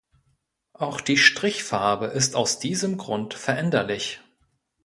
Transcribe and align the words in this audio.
Auch 0.73 0.99
die 0.99 1.15
Strichfarbe 1.15 2.07
ist 2.07 2.35
aus 2.35 2.57
diesem 2.57 2.97
Grund 2.97 3.35
veränderlich. 3.35 4.19